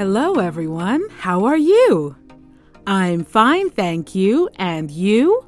[0.00, 1.06] Hello, everyone.
[1.10, 2.16] How are you?
[2.86, 4.48] I'm fine, thank you.
[4.56, 5.44] And you?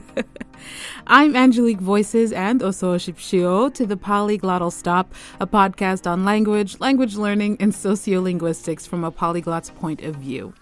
[1.06, 7.16] I'm Angelique Voices and Oso Shipshio to the Polyglottal Stop, a podcast on language, language
[7.16, 10.54] learning, and sociolinguistics from a polyglot's point of view.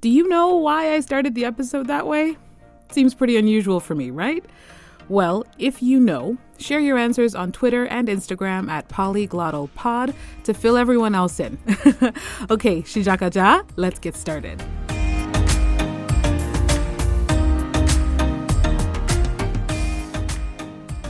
[0.00, 2.36] Do you know why I started the episode that way?
[2.92, 4.44] Seems pretty unusual for me, right?
[5.10, 10.14] Well, if you know, share your answers on Twitter and Instagram at polyglottalpod
[10.44, 11.58] to fill everyone else in.
[12.48, 14.62] okay, shijakaja, let's get started.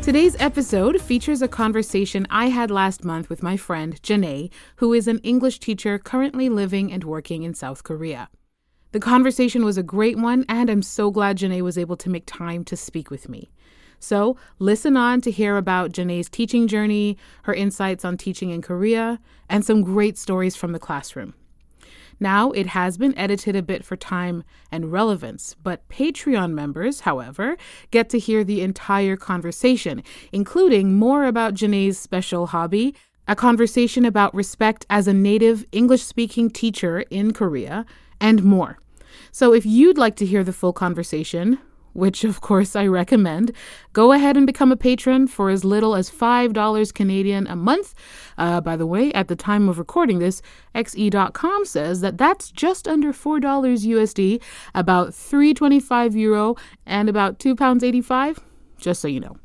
[0.00, 5.08] Today's episode features a conversation I had last month with my friend Janee, who is
[5.08, 8.30] an English teacher currently living and working in South Korea.
[8.92, 12.24] The conversation was a great one, and I'm so glad Janee was able to make
[12.26, 13.52] time to speak with me.
[14.00, 19.20] So, listen on to hear about Janee's teaching journey, her insights on teaching in Korea,
[19.48, 21.34] and some great stories from the classroom.
[22.18, 24.42] Now, it has been edited a bit for time
[24.72, 27.56] and relevance, but Patreon members, however,
[27.90, 32.94] get to hear the entire conversation, including more about Janee's special hobby,
[33.28, 37.86] a conversation about respect as a native English speaking teacher in Korea,
[38.20, 38.78] and more.
[39.30, 41.58] So, if you'd like to hear the full conversation,
[41.92, 43.52] which of course I recommend,
[43.92, 47.94] go ahead and become a patron for as little as $5 Canadian a month.
[48.38, 50.42] Uh, by the way, at the time of recording this,
[50.74, 54.42] xe.com says that that's just under $4 USD,
[54.74, 58.40] about 3.25 euro, and about 2 pounds 85,
[58.78, 59.36] just so you know.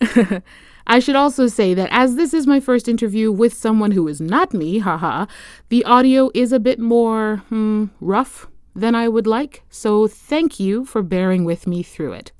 [0.86, 4.20] I should also say that as this is my first interview with someone who is
[4.20, 5.26] not me, haha,
[5.68, 10.84] the audio is a bit more hmm, rough than I would like, so thank you
[10.84, 12.32] for bearing with me through it.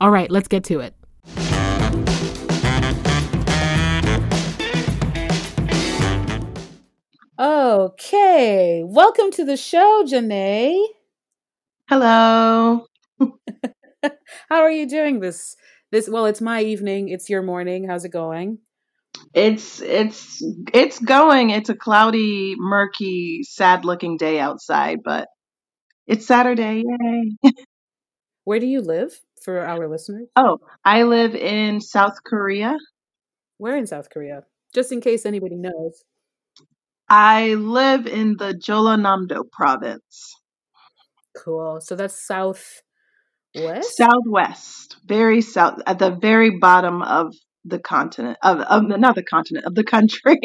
[0.00, 0.94] All right, let's get to it.
[7.38, 10.84] Okay, welcome to the show, Janee.
[11.88, 12.86] Hello.
[14.48, 15.56] How are you doing this
[15.90, 17.86] this well, it's my evening, it's your morning.
[17.88, 18.58] How's it going?
[19.34, 20.42] It's it's
[20.72, 21.50] it's going.
[21.50, 25.28] It's a cloudy, murky, sad-looking day outside, but
[26.06, 26.84] it's Saturday.
[26.86, 27.52] Yay.
[28.44, 29.12] Where do you live
[29.44, 30.28] for our listeners?
[30.36, 32.76] Oh, I live in South Korea.
[33.58, 34.42] Where in South Korea?
[34.74, 36.02] Just in case anybody knows.
[37.08, 40.34] I live in the Jeollanam-do province.
[41.36, 41.80] Cool.
[41.80, 42.82] So that's south
[43.54, 43.96] west?
[43.96, 44.96] Southwest.
[45.04, 47.34] Very south at the very bottom of
[47.64, 50.38] the continent of, of not the continent of the country.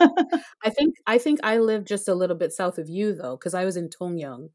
[0.00, 3.54] I think I think I live just a little bit south of you though, because
[3.54, 4.48] I was in Tongyeong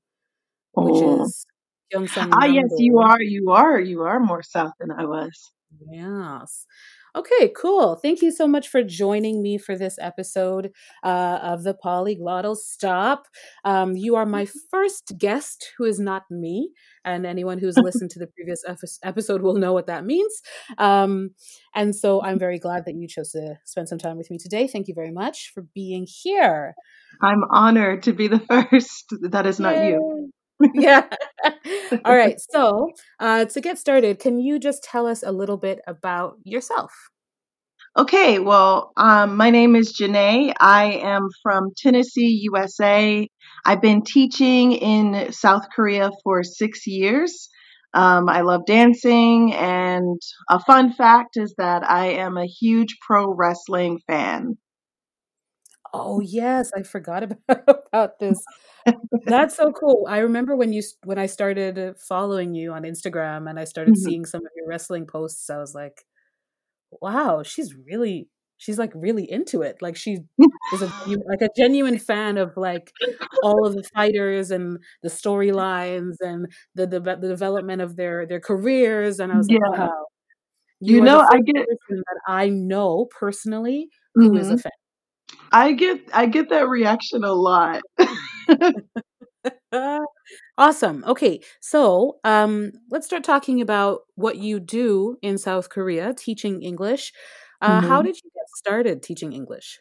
[0.76, 1.24] which Oh.
[1.24, 1.46] is
[1.94, 3.22] Gyeongsang Ah, yes, you are.
[3.22, 3.80] You are.
[3.80, 5.52] You are more south than I was.
[5.92, 6.66] Yes.
[7.16, 7.96] Okay, cool.
[7.96, 10.72] Thank you so much for joining me for this episode
[11.04, 13.28] uh, of the Polyglottal Stop.
[13.64, 16.72] Um, you are my first guest who is not me,
[17.06, 18.64] and anyone who's listened to the previous
[19.04, 20.42] episode will know what that means.
[20.78, 21.30] Um,
[21.74, 24.68] and so I'm very glad that you chose to spend some time with me today.
[24.68, 26.74] Thank you very much for being here.
[27.22, 29.14] I'm honored to be the first.
[29.30, 30.32] That is not you.
[30.74, 31.08] Yeah.
[32.06, 32.40] All right.
[32.52, 36.92] So, uh, to get started, can you just tell us a little bit about yourself?
[37.98, 40.54] Okay, well, um, my name is Janee.
[40.60, 43.28] I am from Tennessee, USA.
[43.66, 47.50] I've been teaching in South Korea for six years.
[47.94, 53.34] Um, I love dancing, and a fun fact is that I am a huge pro
[53.34, 54.58] wrestling fan.
[55.98, 57.40] Oh yes, I forgot about,
[57.88, 58.48] about this.
[59.26, 60.08] That's so cool.
[60.10, 63.98] I remember when you when I started uh, following you on Instagram and I started
[63.98, 63.98] Mhm.
[63.98, 65.50] seeing some of your wrestling posts.
[65.50, 66.06] I was like,
[67.02, 69.78] wow, she's really she's like really into it.
[69.82, 70.20] Like she
[70.72, 70.94] is a
[71.28, 72.94] like a genuine fan of like
[73.42, 78.40] all of the fighters and the storylines and the, the the development of their their
[78.42, 79.20] careers.
[79.20, 80.06] And I was like, wow,
[80.82, 84.60] You you know, I get that I know personally who is a mhm.
[84.60, 84.72] fan.
[85.52, 87.84] I get I get that reaction a lot.
[90.58, 91.04] Awesome.
[91.06, 97.12] Okay, so um, let's start talking about what you do in South Korea, teaching English.
[97.62, 98.04] Uh, how Mhm.
[98.04, 99.80] did you get started teaching English?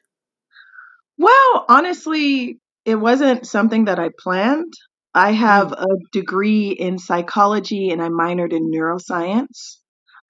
[1.18, 4.72] Well, honestly, it wasn't something that I planned.
[5.14, 5.76] I have Mm.
[5.76, 9.76] a degree in psychology and I minored in neuroscience.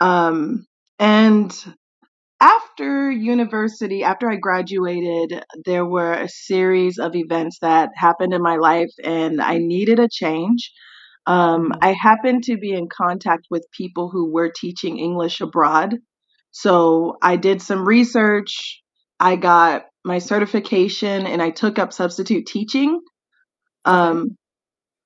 [0.01, 0.67] Um,
[0.99, 1.51] and
[2.41, 8.57] after university, after I graduated, there were a series of events that happened in my
[8.57, 10.73] life and I needed a change.
[11.27, 11.79] Um, Mhm.
[11.83, 15.99] I happened to be in contact with people who were teaching English abroad.
[16.53, 18.83] So I did some research.
[19.21, 23.01] I got my certification and I took up substitute teaching.
[23.85, 24.37] Um,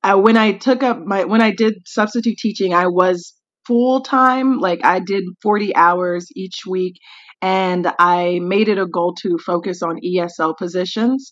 [0.03, 3.35] I, when I took up my when I did substitute teaching, I was
[3.69, 4.59] full time.
[4.59, 6.95] Like I did 40 hours each week,
[7.41, 11.31] and I made it a goal to focus on ESL positions.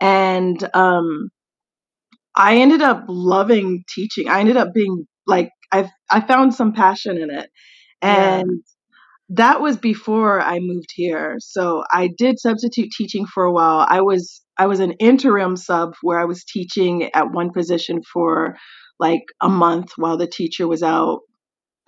[0.00, 1.30] And um,
[2.36, 4.28] I ended up loving teaching.
[4.28, 7.50] I ended up being like I I found some passion in it,
[8.02, 9.36] and yeah.
[9.36, 11.36] that was before I moved here.
[11.40, 13.84] So I did substitute teaching for a while.
[13.88, 18.56] I was I was an interim sub where I was teaching at one position for
[18.98, 21.20] like a month while the teacher was out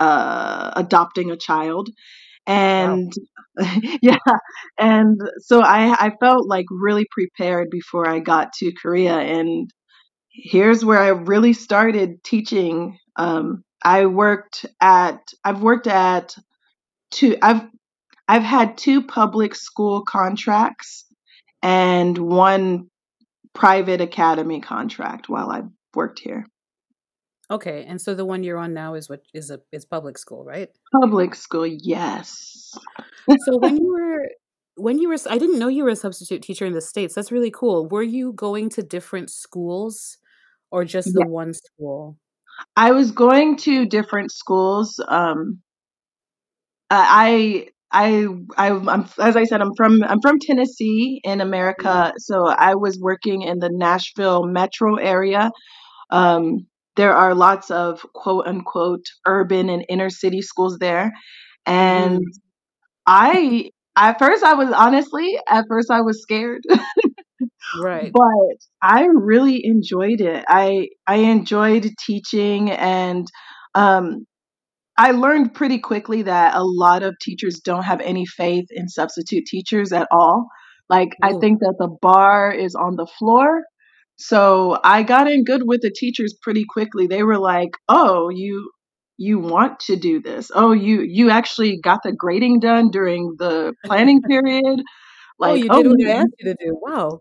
[0.02, 1.88] uh, adopting a child
[2.46, 3.12] and
[3.56, 3.70] wow.
[4.02, 4.16] yeah
[4.78, 9.70] and so I, I felt like really prepared before i got to korea and
[10.32, 12.98] here's where I really started teaching.
[13.16, 16.34] Um, I worked at I've worked at
[17.10, 17.62] two I've
[18.28, 21.04] I've had two public school contracts
[21.62, 22.88] and one
[23.54, 26.46] private academy contract while I've worked here.
[27.52, 30.42] Okay, and so the one you're on now is what is a is public school,
[30.42, 30.70] right?
[31.02, 32.72] Public school, yes.
[33.28, 34.26] so when you were
[34.76, 37.14] when you were I didn't know you were a substitute teacher in the states.
[37.14, 37.86] That's really cool.
[37.88, 40.16] Were you going to different schools
[40.70, 42.16] or just the one school?
[42.74, 44.98] I was going to different schools.
[45.06, 45.60] Um,
[46.90, 48.26] I, I,
[48.56, 52.12] I, I'm, as I said, I'm from, I'm from Tennessee in America.
[52.18, 55.50] So I was working in the Nashville metro area.
[56.10, 56.66] Um,
[56.96, 61.12] there are lots of quote unquote urban and inner city schools there.
[61.66, 62.24] And mm.
[63.06, 66.62] I, at first, I was honestly, at first, I was scared.
[67.80, 68.12] Right.
[68.12, 70.44] But I really enjoyed it.
[70.48, 73.26] I I enjoyed teaching and
[73.74, 74.26] um
[74.98, 79.46] I learned pretty quickly that a lot of teachers don't have any faith in substitute
[79.46, 80.48] teachers at all.
[80.90, 81.28] Like Ooh.
[81.28, 83.62] I think that the bar is on the floor.
[84.26, 87.06] So I got in good with the teachers pretty quickly.
[87.06, 88.70] They were like, "Oh, you
[89.18, 90.50] you want to do this.
[90.54, 94.82] Oh, you you actually got the grading done during the planning period.
[95.38, 96.78] Like, oh, you did oh, what I asked you to do.
[96.80, 97.20] Wow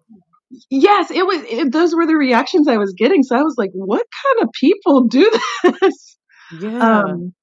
[0.70, 1.44] yes, it was.
[1.50, 3.24] It, those were the reactions I was getting.
[3.24, 5.32] So I was like, "What kind of people do
[5.64, 6.18] this?"
[6.60, 7.02] Yeah.
[7.02, 7.34] Um,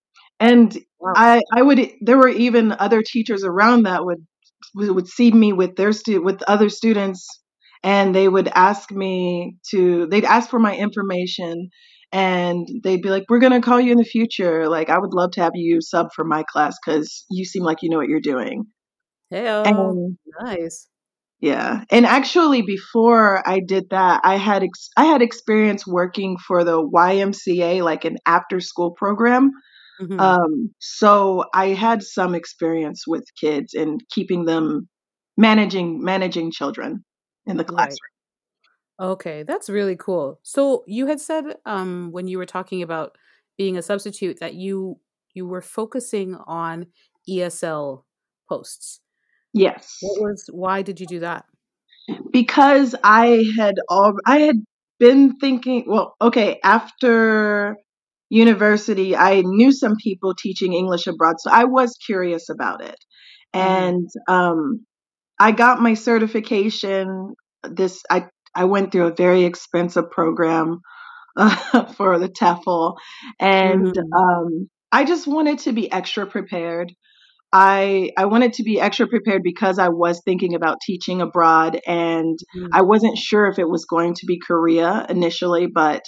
[0.41, 1.13] and wow.
[1.17, 1.91] I, I would.
[2.01, 4.25] There were even other teachers around that would
[4.75, 7.27] would see me with their stu- with other students,
[7.83, 10.07] and they would ask me to.
[10.07, 11.71] They'd ask for my information,
[12.13, 14.69] and they'd be like, "We're gonna call you in the future.
[14.69, 17.79] Like, I would love to have you sub for my class because you seem like
[17.83, 18.65] you know what you're doing."
[19.31, 19.49] Hey,
[20.41, 20.89] nice.
[21.41, 21.85] Yeah.
[21.91, 26.83] And actually before I did that, I had ex- I had experience working for the
[26.83, 29.53] YMCA like an after school program.
[30.01, 30.19] Mm-hmm.
[30.19, 34.89] Um so I had some experience with kids and keeping them
[35.37, 37.05] managing managing children
[37.49, 37.99] in the classroom.
[39.00, 39.09] Right.
[39.11, 40.41] Okay, that's really cool.
[40.43, 43.17] So you had said um when you were talking about
[43.56, 44.99] being a substitute that you
[45.35, 46.87] you were focusing on
[47.29, 48.05] ESL
[48.49, 49.00] posts.
[49.53, 49.99] Yes.
[50.00, 51.45] What was why did you do that?
[52.33, 54.56] Because I had all I had
[54.99, 57.77] been thinking, well, okay, after
[58.31, 62.97] university, I knew some people teaching English abroad, so I was curious about it.
[63.55, 63.69] Mm-hmm.
[63.69, 64.87] And um
[65.40, 70.80] I got my certification this I I went through a very expensive program
[71.37, 72.97] uh, for the TEFL
[73.38, 74.12] and mm-hmm.
[74.12, 76.92] um I just wanted to be extra prepared
[77.52, 82.38] I I wanted to be extra prepared because I was thinking about teaching abroad and
[82.57, 82.68] mm.
[82.73, 86.02] I wasn't sure if it was going to be Korea initially, but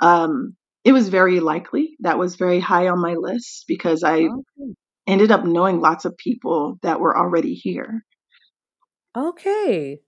[0.00, 1.90] um, it was very likely.
[2.00, 4.72] That was very high on my list because I okay.
[5.06, 8.04] ended up knowing lots of people that were already here.
[9.16, 10.00] Okay.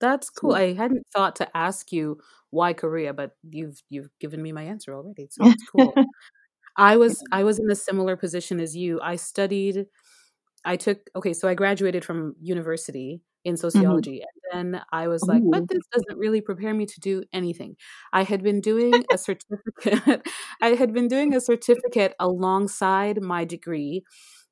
[0.00, 0.54] That's cool.
[0.54, 2.18] I hadn't thought to ask you
[2.50, 5.28] why Korea, but you've you've given me my answer already.
[5.30, 5.94] So it's cool.
[6.76, 9.00] I was I was in a similar position as you.
[9.00, 9.86] I studied
[10.64, 13.60] I took okay, so I graduated from university in mm-hmm.
[13.60, 14.22] sociology
[14.52, 15.50] and then I was like, Ooh.
[15.50, 17.76] but this doesn't really prepare me to do anything.
[18.12, 20.26] I had been doing a certificate
[20.60, 24.04] I had been doing a certificate alongside my degree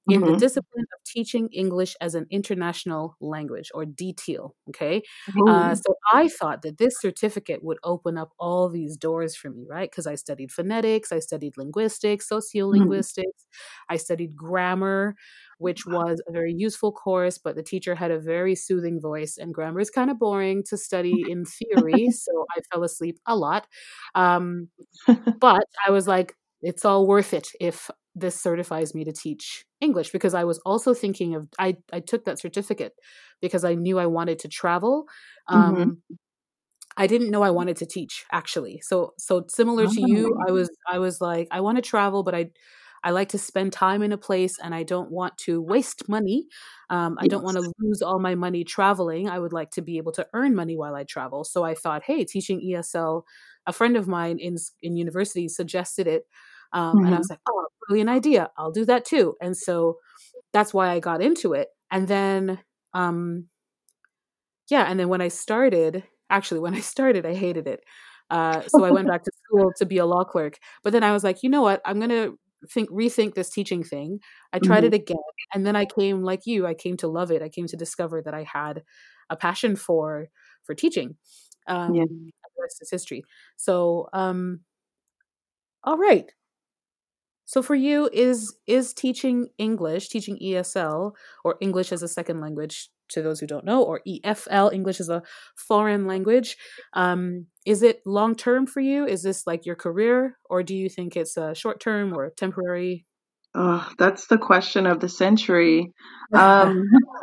[0.08, 0.32] in mm-hmm.
[0.32, 4.50] the discipline of teaching English as an international language or DTIL.
[4.68, 5.02] Okay.
[5.48, 9.64] Uh, so I thought that this certificate would open up all these doors for me,
[9.68, 9.90] right?
[9.90, 12.58] Because I studied phonetics, I studied linguistics, mm-hmm.
[12.58, 13.94] sociolinguistics, mm-hmm.
[13.94, 15.16] I studied grammar,
[15.58, 19.54] which was a very useful course, but the teacher had a very soothing voice, and
[19.54, 22.10] grammar is kind of boring to study in theory.
[22.10, 23.66] so I fell asleep a lot.
[24.14, 24.68] Um,
[25.40, 30.10] but I was like, it's all worth it if this certifies me to teach English
[30.10, 32.94] because I was also thinking of I I took that certificate
[33.40, 35.06] because I knew I wanted to travel.
[35.48, 36.14] Um, mm-hmm.
[36.96, 38.80] I didn't know I wanted to teach actually.
[38.82, 40.54] So so similar to you, I oh.
[40.54, 42.50] was I was like I want to travel, but I
[43.04, 46.46] I like to spend time in a place and I don't want to waste money.
[46.88, 49.28] Um, I don't want to lose all my money traveling.
[49.28, 51.44] I would like to be able to earn money while I travel.
[51.44, 53.24] So I thought, hey, teaching ESL,
[53.66, 56.24] a friend of mine in in university suggested it,
[56.74, 56.98] um, mm-hmm.
[56.98, 57.18] and I mm-hmm.
[57.18, 58.50] was like, oh, brilliant idea.
[58.58, 59.36] I'll do that too.
[59.40, 59.96] And so
[60.52, 61.68] that's why I got into it.
[61.90, 62.58] And then,
[62.92, 63.46] um,
[64.70, 67.80] yeah, and then when I started, actually, when I started, I hated it.
[68.30, 70.58] Uh, so I went back to school to be a law clerk.
[70.82, 71.80] But then I was like, you know what?
[71.84, 72.38] I'm going to
[72.72, 74.20] think rethink this teaching thing.
[74.52, 74.86] I tried mm-hmm.
[74.86, 75.16] it again,
[75.54, 76.66] and then I came like you.
[76.66, 77.42] I came to love it.
[77.42, 78.82] I came to discover that I had
[79.30, 80.28] a passion for
[80.64, 81.16] for teaching.
[81.68, 82.04] Um, yeah.
[82.04, 83.22] The rest is history.
[83.56, 84.60] So, um,
[85.82, 86.30] all right.
[87.44, 91.12] So for you, is is teaching English, teaching ESL
[91.44, 95.08] or English as a second language to those who don't know, or EFL, English as
[95.08, 95.22] a
[95.56, 96.56] foreign language.
[96.94, 99.06] Um, is it long term for you?
[99.06, 103.04] Is this like your career, or do you think it's a short term or temporary?
[103.54, 105.92] Oh, that's the question of the century.
[106.32, 106.82] Um,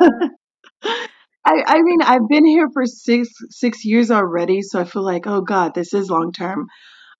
[1.44, 5.26] I, I mean, I've been here for six six years already, so I feel like,
[5.26, 6.66] oh God, this is long term.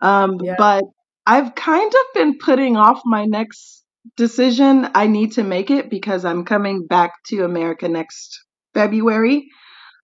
[0.01, 0.55] Um, yeah.
[0.57, 0.85] But
[1.27, 3.85] I've kind of been putting off my next
[4.17, 4.89] decision.
[4.95, 8.41] I need to make it because I'm coming back to America next
[8.75, 9.49] February.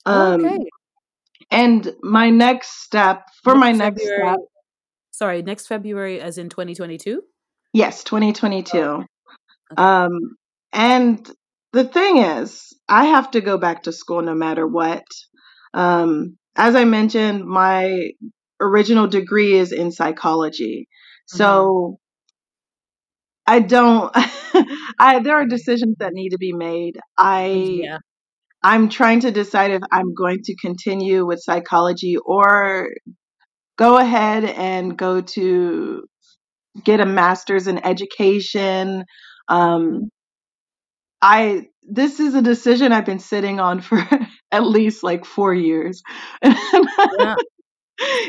[0.06, 0.58] Um, okay.
[1.50, 4.40] And my next step for next my next February, step.
[5.10, 7.22] Sorry, next February, as in 2022?
[7.72, 8.78] Yes, 2022.
[8.78, 8.94] Oh.
[8.94, 9.06] Okay.
[9.76, 10.36] Um,
[10.72, 11.30] and
[11.72, 15.04] the thing is, I have to go back to school no matter what.
[15.74, 18.10] Um, as I mentioned, my
[18.60, 20.88] original degree is in psychology.
[21.28, 21.98] So
[23.46, 23.54] mm-hmm.
[23.54, 24.10] I don't
[24.98, 26.98] I there are decisions that need to be made.
[27.16, 27.46] I
[27.82, 27.98] yeah.
[28.62, 32.90] I'm trying to decide if I'm going to continue with psychology or
[33.76, 36.04] go ahead and go to
[36.82, 39.04] get a master's in education.
[39.48, 40.04] Um, mm-hmm.
[41.22, 43.98] I this is a decision I've been sitting on for
[44.52, 46.02] at least like four years,
[46.42, 47.34] yeah.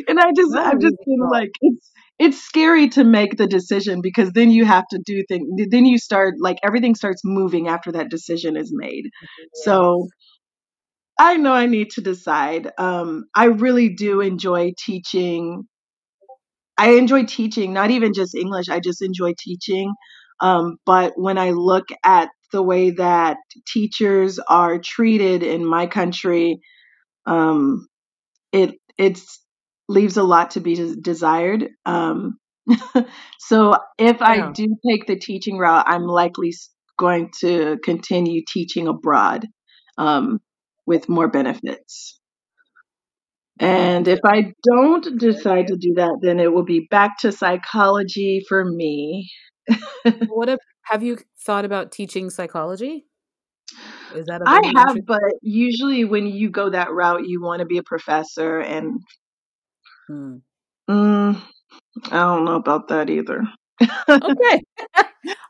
[0.08, 4.32] and I just I've just been like it's it's scary to make the decision because
[4.34, 8.10] then you have to do things then you start like everything starts moving after that
[8.10, 9.44] decision is made mm-hmm.
[9.56, 9.66] yes.
[9.66, 10.08] so
[11.20, 15.64] i know i need to decide um, i really do enjoy teaching
[16.78, 19.92] i enjoy teaching not even just english i just enjoy teaching
[20.42, 26.60] um, but when i look at the way that teachers are treated in my country
[27.26, 27.88] um,
[28.52, 29.40] it it's
[29.89, 31.67] leaves a lot to be desired.
[31.86, 32.38] Um,
[33.39, 34.25] so if yeah.
[34.25, 36.53] I do take the teaching route, I'm likely
[36.98, 39.46] going to continue teaching abroad
[39.98, 40.39] um,
[40.86, 42.19] with more benefits.
[43.60, 48.46] And if I don't decide to do that, then it will be back to psychology
[48.48, 49.31] for me.
[50.27, 53.05] what if, have you thought about teaching psychology?
[54.15, 57.77] Is that I have, but usually when you go that route, you want to be
[57.77, 59.00] a professor, and
[60.10, 60.38] Hmm.
[60.89, 61.39] Mm,
[62.06, 63.44] I don't know about that either.
[64.10, 64.63] okay.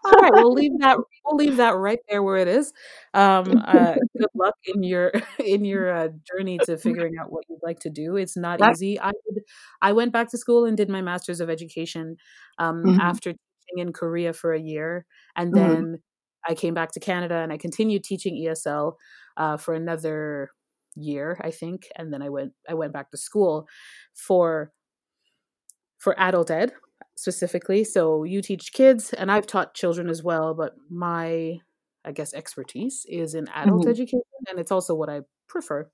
[0.06, 0.98] All right, we'll leave that.
[1.26, 2.74] We'll leave that right there where it is.
[3.14, 5.14] Um, uh, good luck in your
[5.44, 8.18] in your uh, journey to figuring out what you'd like to do.
[8.18, 9.00] It's not easy.
[9.00, 9.44] I did,
[9.82, 12.18] I went back to school and did my master's of education
[12.58, 13.00] um, mm-hmm.
[13.00, 15.06] after teaching in Korea for a year,
[15.38, 15.68] and mm-hmm.
[15.68, 16.52] then mm-hmm.
[16.52, 18.94] I came back to Canada and I continued teaching ESL
[19.38, 20.50] uh, for another
[21.00, 23.68] year, I think, and then I went I went back to school
[24.14, 24.72] for
[25.98, 26.74] for adult ed
[27.16, 27.84] specifically.
[27.84, 31.60] So you teach kids, and I've taught children as well, but my
[32.06, 33.90] I guess expertise is in adult mm-hmm.
[33.90, 35.90] education, and it's also what I prefer.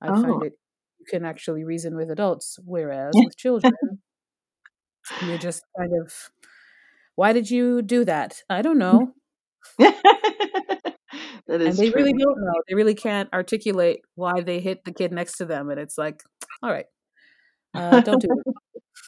[0.00, 0.22] I oh.
[0.22, 0.58] find it
[1.04, 3.72] you can actually reason with adults, whereas with children,
[5.26, 6.12] you're just kind of,
[7.14, 8.42] why did you do that?
[8.48, 9.12] I don't know.
[11.46, 12.02] That is and they true.
[12.02, 12.54] really don't know.
[12.68, 16.22] They really can't articulate why they hit the kid next to them, and it's like,
[16.62, 16.86] all right,
[17.74, 18.54] uh, don't do it.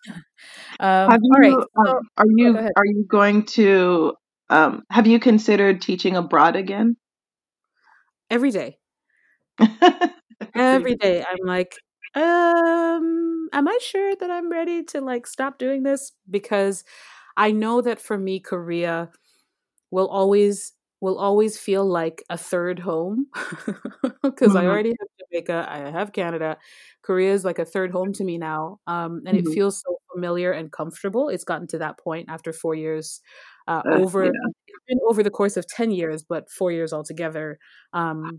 [0.81, 1.53] Um, you, all right.
[1.87, 4.15] So, um, are you are you going to
[4.51, 6.97] um, have you considered teaching abroad again?
[8.31, 8.79] Every day.
[10.57, 11.77] Every day, I'm like,
[12.15, 16.13] um, am I sure that I'm ready to like stop doing this?
[16.31, 16.85] Because
[17.37, 19.11] I know that for me, Korea
[19.91, 20.73] will always
[21.07, 23.29] will always feel like a third home
[24.25, 24.57] because mm-hmm.
[24.57, 26.57] I already have Jamaica, I have Canada.
[27.03, 28.81] Korea is like a third home to me now.
[28.89, 29.49] Um, and mm-hmm.
[29.49, 31.29] it feels so familiar and comfortable.
[31.29, 33.21] It's gotten to that point after four years
[33.69, 34.97] uh, uh, over yeah.
[35.09, 37.61] over the course of 10 years, but four years altogether.
[37.93, 38.39] Um,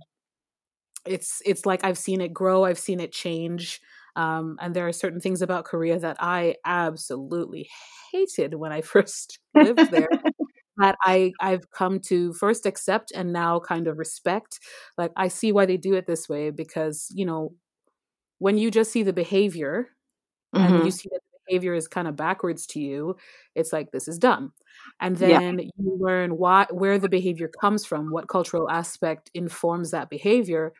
[1.06, 3.80] it's it's like I've seen it grow, I've seen it change.
[4.18, 7.70] Um, and there are certain things about Korea that I absolutely
[8.12, 10.10] hated when I first lived there
[10.78, 14.60] that I I've come to first accept and now kind of respect.
[14.98, 17.54] Like I see why they do it this way because you know
[18.40, 19.90] when you just see the behavior
[20.56, 20.76] mm-hmm.
[20.76, 23.16] and you see that the behavior is kind of backwards to you,
[23.56, 24.54] it's like this is dumb.
[25.02, 25.66] And then yeah.
[25.78, 30.74] you learn why where the behavior comes from, what cultural aspect informs that behavior.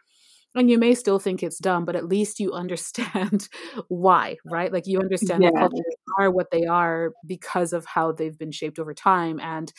[0.58, 3.48] And you may still think it's dumb, but at least you understand
[3.90, 4.74] why, right?
[4.74, 5.52] Like you understand yeah.
[5.54, 9.40] that cultures are what they are because of how they've been shaped over time.
[9.40, 9.72] And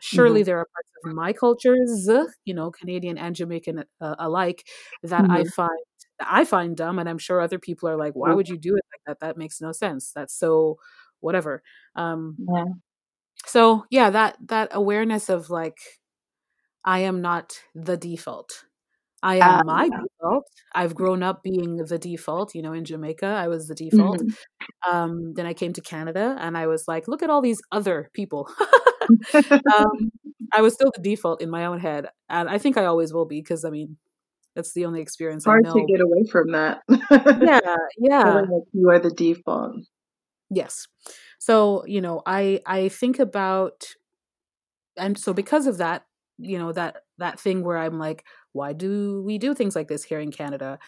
[0.00, 0.46] surely mm-hmm.
[0.46, 2.08] there are parts of my cultures,
[2.46, 4.66] you know, Canadian and Jamaican uh, alike,
[5.02, 5.30] that mm-hmm.
[5.30, 5.78] I find
[6.20, 8.84] I find dumb, and I'm sure other people are like, "Why would you do it
[8.92, 9.26] like that?
[9.26, 10.12] That makes no sense.
[10.14, 10.78] That's so
[11.20, 11.62] whatever."
[11.96, 12.64] Um, yeah.
[13.46, 15.78] So yeah, that that awareness of like,
[16.84, 18.64] I am not the default.
[19.24, 20.44] I am um, my default.
[20.74, 22.54] I've grown up being the default.
[22.54, 24.20] You know, in Jamaica, I was the default.
[24.20, 24.94] Mm-hmm.
[24.94, 28.10] Um, then I came to Canada, and I was like, "Look at all these other
[28.12, 28.48] people."
[29.34, 30.12] um,
[30.52, 33.24] I was still the default in my own head, and I think I always will
[33.24, 33.96] be because I mean,
[34.54, 35.74] that's the only experience hard I know.
[35.74, 36.82] to get away from that.
[37.40, 38.42] yeah, yeah.
[38.72, 39.76] you are the default.
[40.50, 40.86] Yes.
[41.38, 43.86] So you know, I I think about,
[44.98, 46.04] and so because of that,
[46.36, 48.22] you know that that thing where I'm like,
[48.54, 50.78] why do we do things like this here in Canada?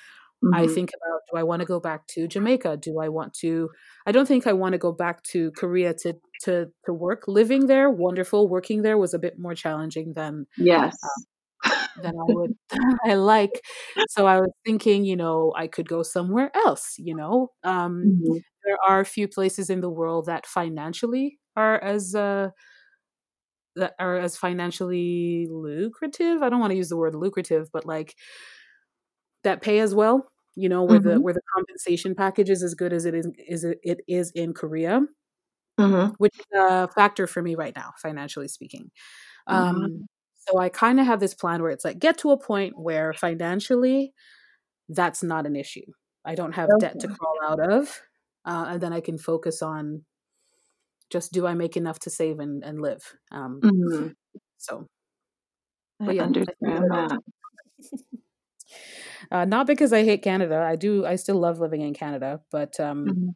[0.45, 0.55] Mm-hmm.
[0.55, 2.79] I think about do I want to go back to Jamaica?
[2.79, 3.71] Do I want to
[4.07, 7.25] I don't think I want to go back to Korea to to to work.
[7.27, 8.49] Living there, wonderful.
[8.49, 10.97] Working there was a bit more challenging than yes.
[11.03, 12.55] Um, than I would
[13.07, 13.63] I like.
[14.11, 17.51] So I was thinking, you know, I could go somewhere else, you know.
[17.65, 18.39] Um, mm-hmm.
[18.65, 22.51] there are a few places in the world that financially are as uh
[23.77, 26.43] that are as financially lucrative.
[26.43, 28.15] I don't want to use the word lucrative, but like
[29.45, 31.09] that pay as well, you know, where mm-hmm.
[31.09, 34.53] the where the compensation package is as good as it is is it is in
[34.55, 35.03] Korea.
[35.79, 36.15] Mm-hmm.
[36.17, 38.91] Which is a factor for me right now, financially speaking.
[39.49, 39.77] Mm-hmm.
[39.77, 40.07] Um,
[40.49, 43.13] so I kind of have this plan where it's like get to a point where
[43.13, 44.15] financially
[44.89, 45.85] that's not an issue.
[46.25, 46.87] I don't have okay.
[46.87, 48.01] debt to crawl out of.
[48.45, 50.05] Uh, and then I can focus on
[51.11, 53.15] just do I make enough to save and, and live.
[53.31, 54.09] Um, mm-hmm.
[54.59, 54.87] So,
[56.01, 57.21] I yeah, understand I that.
[59.31, 60.59] uh, not because I hate Canada.
[60.59, 61.07] I do.
[61.07, 63.29] I still love living in Canada, but um, mm-hmm.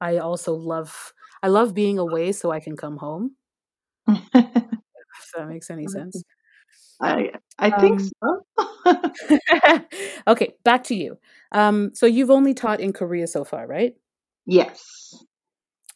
[0.00, 1.12] I also love.
[1.42, 3.34] I love being away so I can come home
[4.08, 4.22] if
[5.36, 6.22] that makes any sense.
[7.00, 9.80] I I think um, so.
[10.28, 11.18] okay, back to you.
[11.52, 13.94] Um, so you've only taught in Korea so far, right?
[14.46, 15.14] Yes.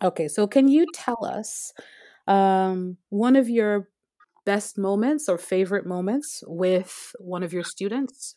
[0.03, 1.73] Okay, so can you tell us
[2.27, 3.89] um, one of your
[4.45, 8.37] best moments or favorite moments with one of your students?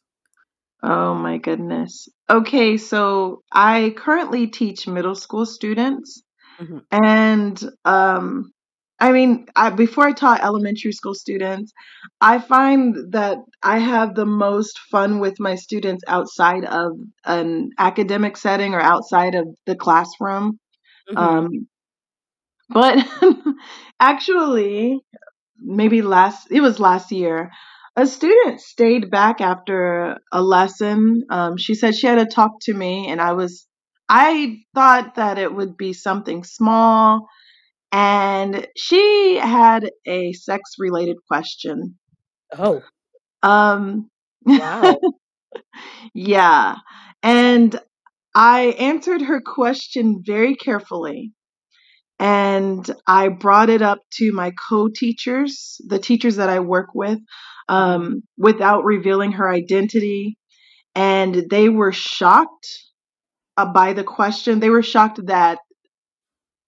[0.81, 2.07] Oh my goodness.
[2.29, 6.21] Okay, so I currently teach middle school students.
[6.59, 6.77] Mm-hmm.
[6.91, 8.51] And um,
[8.99, 11.71] I mean, I, before I taught elementary school students,
[12.19, 16.93] I find that I have the most fun with my students outside of
[17.25, 20.59] an academic setting or outside of the classroom.
[21.11, 21.17] Mm-hmm.
[21.17, 21.67] Um,
[22.69, 23.05] but
[23.99, 24.99] actually,
[25.57, 27.51] maybe last, it was last year,
[27.95, 31.25] a student stayed back after a lesson.
[31.29, 33.67] Um, she said she had to talk to me, and I was,
[34.07, 37.27] I thought that it would be something small
[37.91, 41.97] and she had a sex related question.
[42.57, 42.81] Oh.
[43.41, 44.09] Um
[44.45, 44.99] wow.
[46.13, 46.75] yeah.
[47.23, 47.79] And
[48.39, 51.33] I answered her question very carefully.
[52.19, 57.19] And I brought it up to my co teachers, the teachers that I work with,
[57.67, 60.37] um, without revealing her identity.
[60.95, 62.67] And they were shocked
[63.57, 64.61] uh, by the question.
[64.61, 65.59] They were shocked that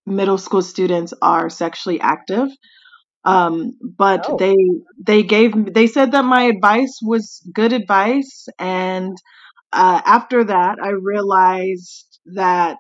[0.06, 2.50] middle school students are sexually active.
[3.24, 4.38] Um, but oh.
[4.38, 4.56] they
[5.00, 9.16] they gave they said that my advice was good advice, and
[9.74, 12.78] uh, after that, I realized that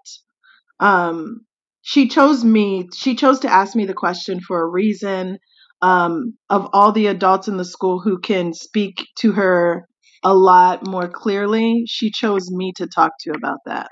[0.79, 1.41] um,
[1.81, 2.89] she chose me.
[2.95, 5.37] She chose to ask me the question for a reason.
[5.81, 9.87] Um, of all the adults in the school who can speak to her
[10.23, 13.87] a lot more clearly, she chose me to talk to about that.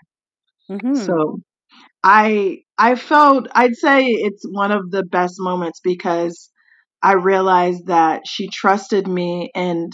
[0.70, 0.94] Mm-hmm.
[0.96, 1.40] So
[2.04, 6.52] I I felt I'd say it's one of the best moments because
[7.02, 9.92] I realized that she trusted me and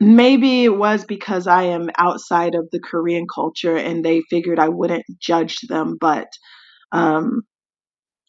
[0.00, 4.68] maybe it was because I am outside of the Korean culture and they figured I
[4.68, 6.28] wouldn't judge them but
[6.92, 7.42] um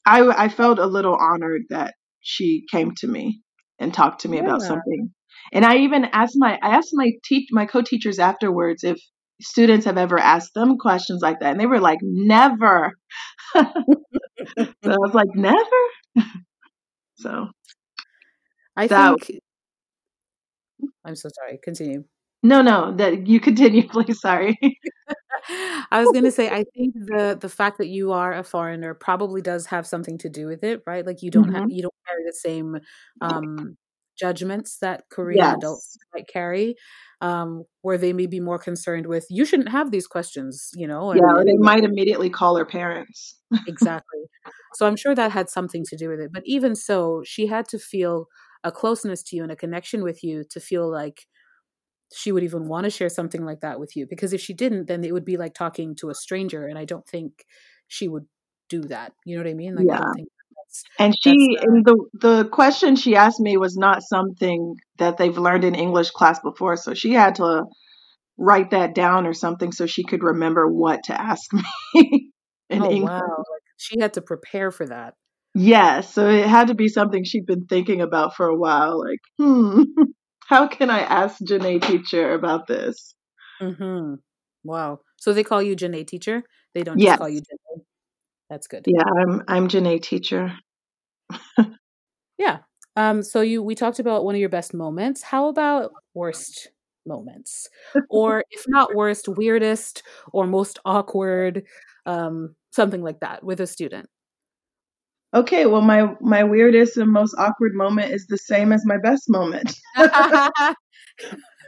[0.05, 3.41] I I felt a little honored that she came to me
[3.79, 4.43] and talked to me yeah.
[4.43, 5.11] about something.
[5.51, 8.97] And I even asked my I asked my teach my co-teachers afterwards if
[9.41, 12.91] students have ever asked them questions like that, and they were like, "Never."
[13.55, 15.55] so I was like, "Never."
[17.15, 17.47] so
[18.75, 19.41] I that, think.
[21.07, 21.59] I'm so sorry.
[21.63, 22.03] Continue.
[22.43, 24.19] No, no, that you continue, please.
[24.19, 24.57] Sorry.
[25.91, 29.41] I was gonna say, I think the the fact that you are a foreigner probably
[29.41, 31.05] does have something to do with it, right?
[31.05, 31.55] Like you don't mm-hmm.
[31.55, 32.77] have you don't carry the same
[33.21, 33.77] um,
[34.19, 35.55] judgments that Korean yes.
[35.55, 36.75] adults might carry,
[37.21, 41.11] um, where they may be more concerned with you shouldn't have these questions, you know.
[41.11, 43.35] And, yeah, or they might immediately call their parents.
[43.67, 44.19] exactly.
[44.73, 46.31] So I'm sure that had something to do with it.
[46.33, 48.27] But even so, she had to feel
[48.63, 51.25] a closeness to you and a connection with you to feel like
[52.13, 54.87] she would even want to share something like that with you because if she didn't
[54.87, 57.45] then it would be like talking to a stranger and i don't think
[57.87, 58.25] she would
[58.69, 60.23] do that you know what i mean like yeah.
[60.99, 65.37] and she uh, and the the question she asked me was not something that they've
[65.37, 67.63] learned in english class before so she had to
[68.37, 71.51] write that down or something so she could remember what to ask
[71.93, 72.31] me
[72.69, 73.43] in oh, english wow.
[73.77, 75.13] she had to prepare for that
[75.59, 79.03] Yes, so it had to be something she'd been thinking about for a while.
[79.03, 79.83] Like, hmm,
[80.47, 83.15] how can I ask Janee teacher about this?
[83.59, 84.15] Mm-hmm.
[84.63, 84.99] Wow.
[85.15, 86.43] So they call you Janee teacher?
[86.75, 87.81] They don't just call you Janee.
[88.51, 88.85] That's good.
[88.85, 90.53] Yeah, I'm I'm Janee teacher.
[92.37, 92.59] yeah.
[92.95, 95.23] Um, so you we talked about one of your best moments.
[95.23, 96.69] How about worst
[97.07, 97.67] moments?
[98.11, 101.63] or if not worst, weirdest or most awkward,
[102.05, 104.07] um, something like that with a student.
[105.33, 109.23] Okay, well my my weirdest and most awkward moment is the same as my best
[109.29, 109.75] moment.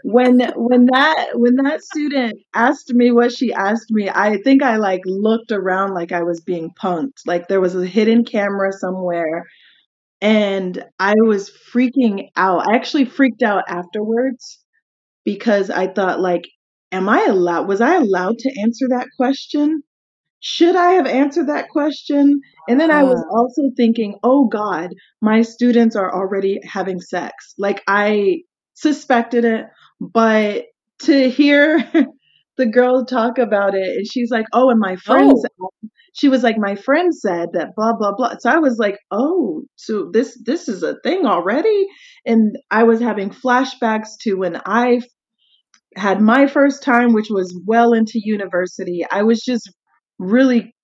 [0.03, 4.77] when when that when that student asked me what she asked me, I think I
[4.77, 7.19] like looked around like I was being punked.
[7.25, 9.45] Like there was a hidden camera somewhere
[10.21, 12.67] and I was freaking out.
[12.69, 14.59] I actually freaked out afterwards
[15.25, 16.43] because I thought like
[16.91, 19.83] am I allowed was I allowed to answer that question?
[20.41, 22.41] Should I have answered that question?
[22.67, 23.37] And then I was uh.
[23.37, 24.89] also thinking, oh God,
[25.21, 27.53] my students are already having sex.
[27.57, 28.41] Like I
[28.73, 29.65] suspected it,
[29.99, 30.65] but
[30.99, 31.79] to hear
[32.57, 35.69] the girl talk about it, and she's like, oh, and my friends, oh.
[36.13, 38.35] she was like, my friend said that blah blah blah.
[38.39, 41.87] So I was like, oh, so this this is a thing already,
[42.25, 45.01] and I was having flashbacks to when I
[45.95, 49.05] had my first time, which was well into university.
[49.09, 49.69] I was just
[50.19, 50.75] really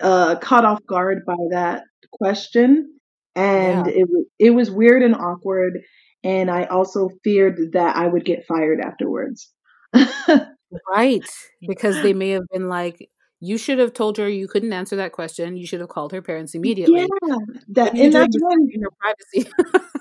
[0.00, 2.98] uh, caught off guard by that question,
[3.36, 3.92] and yeah.
[3.92, 5.80] it it was weird and awkward.
[6.24, 9.52] And I also feared that I would get fired afterwards.
[10.90, 11.22] right,
[11.66, 13.08] because they may have been like,
[13.40, 15.56] "You should have told her you couldn't answer that question.
[15.56, 17.36] You should have called her parents immediately." Yeah,
[17.68, 19.50] that and, that's one in your privacy.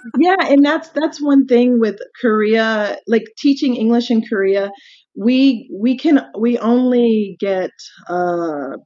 [0.19, 4.71] yeah, and that's that's one thing with Korea, like teaching English in Korea
[5.17, 7.71] we we can we only get
[8.07, 8.77] uh,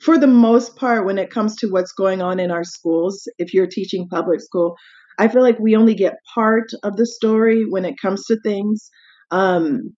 [0.00, 3.54] for the most part when it comes to what's going on in our schools if
[3.54, 4.76] you're teaching public school
[5.18, 8.90] i feel like we only get part of the story when it comes to things.
[9.30, 9.94] Um,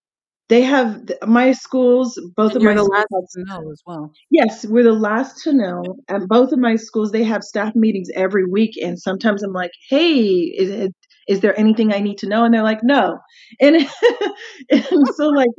[0.48, 4.12] they have my schools both and of my the last to know as well.
[4.30, 8.08] Yes we're the last to know and both of my schools they have staff meetings
[8.14, 10.94] every week and sometimes i'm like hey is it
[11.28, 12.44] is there anything I need to know?
[12.44, 13.18] And they're like, no.
[13.60, 13.76] And,
[14.70, 15.50] and so like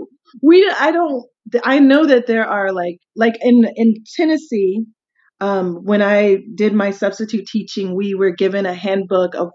[0.41, 1.25] we, I don't,
[1.63, 4.85] I know that there are like, like in, in Tennessee,
[5.41, 9.49] um, when I did my substitute teaching, we were given a handbook of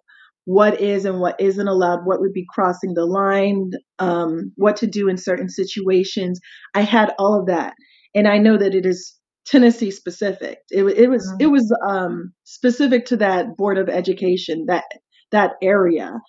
[0.44, 4.86] what is and what isn't allowed, what would be crossing the line, um, what to
[4.86, 6.40] do in certain situations.
[6.74, 7.74] I had all of that.
[8.14, 10.58] And I know that it is Tennessee specific.
[10.70, 11.42] It, it was mm-hmm.
[11.42, 14.84] it was um, specific to that board of education that
[15.32, 16.20] that area.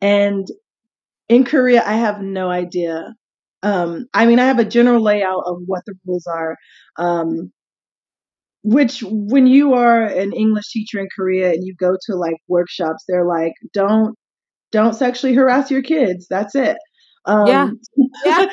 [0.00, 0.46] And
[1.28, 3.14] in Korea, I have no idea.
[3.62, 6.56] Um, I mean, I have a general layout of what the rules are.
[6.96, 7.52] Um,
[8.62, 13.04] which, when you are an English teacher in Korea and you go to like workshops,
[13.08, 14.14] they're like, don't
[14.72, 16.26] don't sexually harass your kids.
[16.28, 16.76] That's it.
[17.26, 17.70] Um, yeah,
[18.24, 18.46] yeah.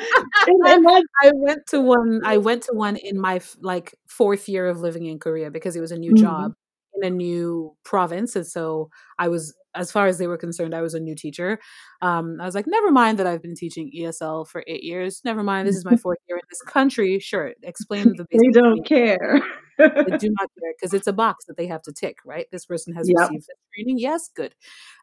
[0.46, 0.86] and, and
[1.22, 2.20] I went to one.
[2.24, 5.80] I went to one in my like fourth year of living in Korea because it
[5.80, 6.24] was a new mm-hmm.
[6.24, 6.52] job
[6.94, 10.82] in a new province, and so I was as far as they were concerned, I
[10.82, 11.58] was a new teacher.
[12.02, 15.20] Um, I was like, never mind that I've been teaching ESL for eight years.
[15.24, 17.18] Never mind, this is my fourth year in this country.
[17.18, 18.26] Sure, explain the.
[18.30, 19.40] they don't care.
[19.78, 22.16] they do not care because it's a box that they have to tick.
[22.24, 23.30] Right, this person has yep.
[23.30, 23.98] received training.
[23.98, 24.54] Yes, good,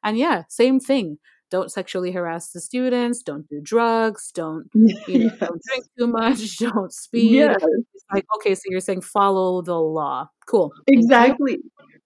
[0.03, 1.17] and yeah, same thing.
[1.51, 3.21] Don't sexually harass the students.
[3.21, 4.31] Don't do drugs.
[4.33, 5.37] Don't you know, yes.
[5.39, 6.57] don't drink too much.
[6.59, 7.31] Don't speed.
[7.35, 7.57] Yes.
[7.93, 10.27] It's like okay, so you're saying follow the law.
[10.47, 10.73] Cool.
[10.87, 11.59] Exactly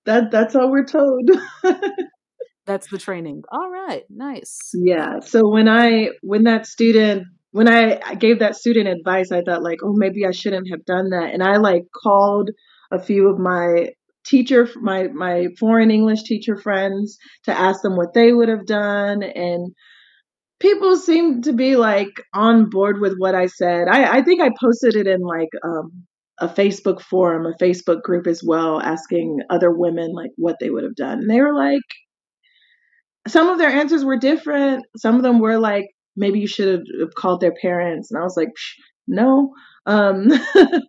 [0.09, 1.29] that that's all we're told.
[2.69, 3.41] That's the training.
[3.51, 4.69] All right, nice.
[4.75, 5.21] Yeah.
[5.21, 9.79] So when I when that student when I gave that student advice, I thought like,
[9.83, 12.51] oh, maybe I shouldn't have done that, and I like called
[12.91, 13.89] a few of my
[14.25, 19.23] teacher my my foreign english teacher friends to ask them what they would have done
[19.23, 19.73] and
[20.59, 24.49] people seemed to be like on board with what i said i i think i
[24.59, 26.05] posted it in like um
[26.39, 30.83] a facebook forum a facebook group as well asking other women like what they would
[30.83, 31.81] have done and they were like
[33.29, 37.13] some of their answers were different some of them were like maybe you should have
[37.15, 38.49] called their parents and i was like
[39.07, 39.53] no
[39.85, 40.29] um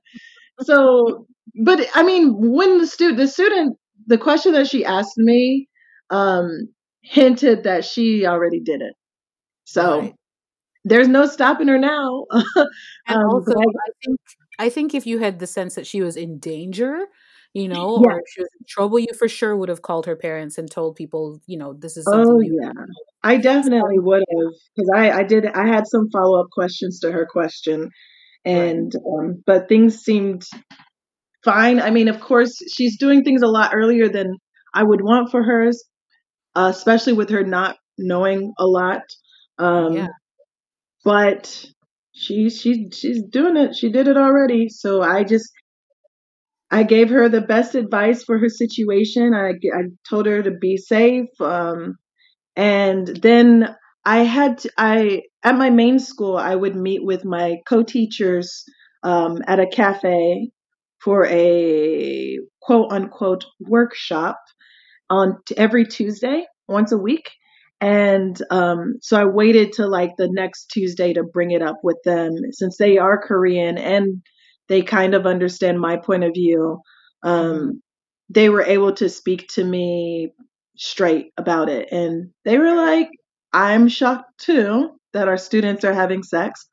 [0.61, 3.76] so but I mean, when the student, the student,
[4.07, 5.68] the question that she asked me,
[6.11, 6.68] um,
[7.03, 8.94] hinted that she already did it.
[9.64, 10.14] So right.
[10.85, 12.26] there's no stopping her now.
[12.31, 14.20] and um, also, I, I, think
[14.59, 17.07] I think if you had the sense that she was in danger,
[17.53, 18.13] you know, yeah.
[18.13, 20.71] or if she was in trouble, you for sure would have called her parents and
[20.71, 22.07] told people, you know, this is.
[22.11, 22.73] Oh yeah,
[23.25, 27.11] I definitely would have because I I did I had some follow up questions to
[27.11, 27.91] her question,
[28.45, 29.25] and right.
[29.25, 30.45] um, but things seemed
[31.45, 31.81] fine.
[31.81, 34.37] I mean, of course, she's doing things a lot earlier than
[34.73, 35.83] I would want for hers,
[36.55, 39.03] uh, especially with her not knowing a lot.
[39.59, 40.07] Um, yeah.
[41.05, 41.67] But
[42.13, 43.75] she she she's doing it.
[43.75, 44.69] She did it already.
[44.69, 45.51] So I just
[46.70, 49.35] I gave her the best advice for her situation.
[49.35, 51.28] I I told her to be safe.
[51.40, 51.96] Um,
[52.56, 57.56] and then I had to, I at my main school I would meet with my
[57.68, 58.64] co-teachers
[59.02, 60.50] um, at a cafe
[61.02, 64.38] for a quote unquote workshop
[65.09, 67.30] on t- every Tuesday, once a week.
[67.80, 71.96] And um, so I waited till like the next Tuesday to bring it up with
[72.04, 74.22] them since they are Korean and
[74.70, 76.80] they kind of understand my point of view.
[77.22, 77.70] Um, mm-hmm.
[78.30, 80.33] They were able to speak to me
[80.76, 81.92] straight about it.
[81.92, 83.11] And they were like,
[83.52, 86.66] I'm shocked too that our students are having sex,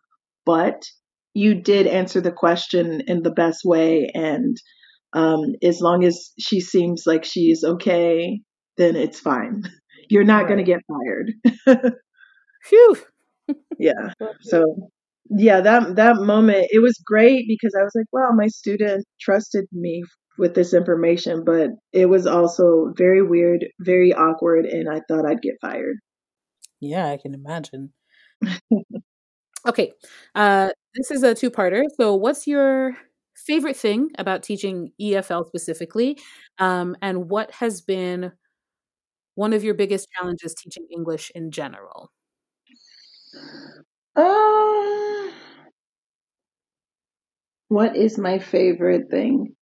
[0.45, 0.83] but
[1.33, 4.57] you did answer the question in the best way and
[5.13, 8.41] um, as long as she seems like she's okay
[8.77, 9.63] then it's fine
[10.09, 10.47] you're not right.
[10.47, 11.93] going to get fired
[12.63, 12.97] phew
[13.79, 14.89] yeah so
[15.29, 19.65] yeah that that moment it was great because i was like wow my student trusted
[19.71, 20.03] me
[20.37, 25.41] with this information but it was also very weird very awkward and i thought i'd
[25.41, 25.97] get fired
[26.79, 27.91] yeah i can imagine
[29.67, 29.91] okay
[30.35, 31.83] uh this is a two parter.
[31.99, 32.97] So, what's your
[33.35, 36.17] favorite thing about teaching EFL specifically?
[36.57, 38.31] Um, and what has been
[39.35, 42.09] one of your biggest challenges teaching English in general?
[44.15, 45.16] Um,
[47.69, 49.53] what is my favorite thing?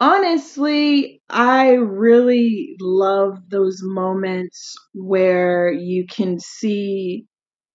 [0.00, 7.26] Honestly, I really love those moments where you can see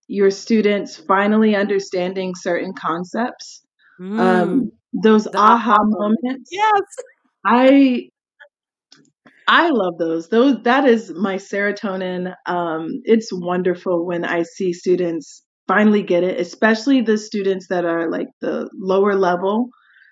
[0.08, 3.62] your students finally understanding certain concepts.
[4.00, 4.20] Mm.
[4.20, 6.50] Um, those aha moments.
[6.52, 6.82] Yes.
[7.46, 8.10] I
[9.48, 10.30] I love those.
[10.30, 12.36] Those that is my serotonin.
[12.46, 18.10] Um, it's wonderful when I see students finally get it, especially the students that are
[18.10, 19.70] like the lower level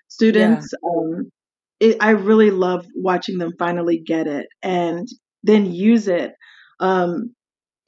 [0.07, 0.71] students.
[0.71, 0.89] Yeah.
[0.89, 1.31] Um,
[1.79, 5.07] it, I really love watching them finally get it and
[5.43, 6.33] then use it.
[6.79, 7.35] Um,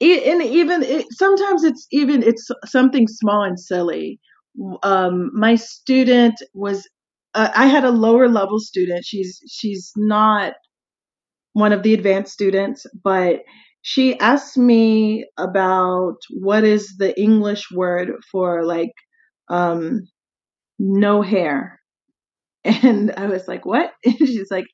[0.00, 4.18] and even it, sometimes it's even it's something small and silly
[4.82, 6.88] um, my student was
[7.34, 10.54] uh, i had a lower level student she's she's not
[11.52, 13.40] one of the advanced students but
[13.82, 18.92] she asked me about what is the english word for like
[19.48, 20.02] um,
[20.78, 21.80] no hair
[22.64, 24.66] and i was like what and she's like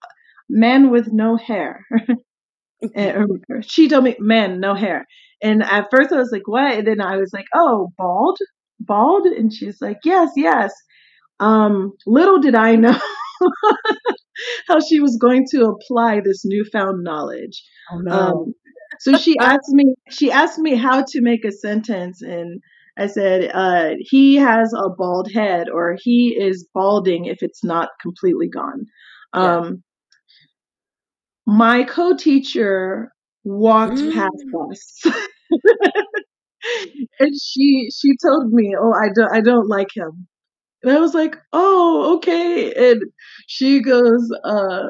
[0.48, 1.84] man with no hair
[2.94, 5.06] and she told me, "Man, no hair."
[5.42, 8.38] And at first I was like, "What?" And then I was like, "Oh, bald,
[8.80, 10.72] bald." And she's like, "Yes, yes."
[11.40, 12.98] Um, little did I know
[14.68, 17.62] how she was going to apply this newfound knowledge.
[17.92, 18.12] Oh no.
[18.12, 18.54] Um,
[19.00, 19.94] so she asked me.
[20.10, 22.60] She asked me how to make a sentence, and
[22.98, 27.90] I said, uh, "He has a bald head, or he is balding if it's not
[28.00, 28.86] completely gone."
[29.32, 29.82] Um,
[31.46, 33.12] my co-teacher
[33.44, 34.12] walked mm.
[34.12, 35.04] past us
[37.20, 40.26] and she she told me oh i don't i don't like him
[40.82, 43.00] and i was like oh okay and
[43.46, 44.88] she goes uh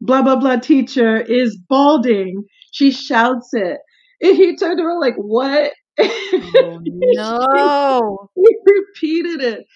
[0.00, 3.78] blah blah blah teacher is balding she shouts it
[4.20, 9.66] and he turned around like what oh, no he repeated it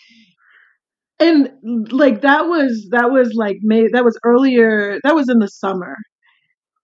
[1.20, 1.50] and
[1.92, 5.96] like that was that was like May that was earlier that was in the summer.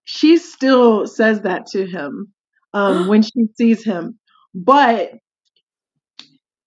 [0.03, 2.33] She still says that to him
[2.73, 4.19] um, when she sees him.
[4.53, 5.11] But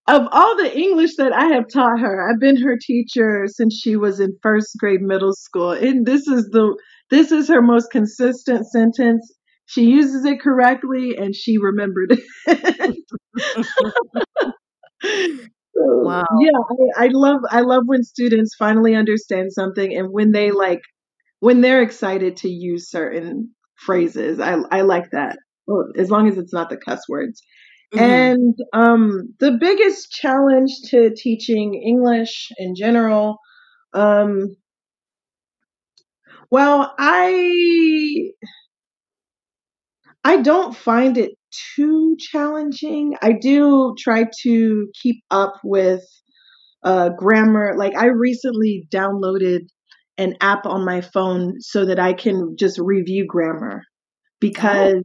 [0.07, 3.97] of all the English that I have taught her, I've been her teacher since she
[3.97, 5.71] was in first grade middle school.
[5.73, 6.77] And this is the
[7.11, 9.33] this is her most consistent sentence.
[9.67, 12.95] She uses it correctly and she remembered it.
[15.77, 16.25] Wow.
[16.41, 16.51] Yeah,
[16.99, 20.81] I, I love I love when students finally understand something and when they like
[21.41, 24.41] when they're excited to use certain phrases.
[24.41, 25.39] I I like that.
[25.67, 27.43] Well, as long as it's not the cuss words.
[27.95, 28.01] Mhm.
[28.01, 33.39] And um, the biggest challenge to teaching English in general,
[33.95, 34.57] um,
[36.55, 38.31] well, I
[40.25, 41.33] I don't find it
[41.77, 43.17] too challenging.
[43.23, 46.03] I do try to keep up with
[46.85, 47.75] uh, grammar.
[47.77, 49.69] Like I recently downloaded
[50.19, 53.87] an app on my phone so that I can just review grammar Oh.
[54.41, 55.05] because